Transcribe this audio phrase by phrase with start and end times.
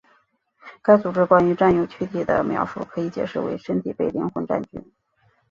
[0.81, 4.83] 该组织关于占有躯体的描述可以解释为身体被灵魂占据。